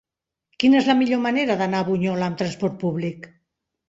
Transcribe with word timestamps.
Quina 0.61 0.77
és 0.77 0.87
la 0.91 0.95
millor 1.01 1.19
manera 1.25 1.57
d'anar 1.59 1.81
a 1.85 1.87
Bunyola 1.89 2.31
amb 2.31 2.39
transport 2.39 2.79
públic? 2.85 3.29